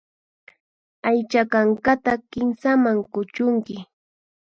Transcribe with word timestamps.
Aycha 1.09 1.43
kankata 1.51 2.13
kinsaman 2.31 2.97
kuchunki. 3.13 3.75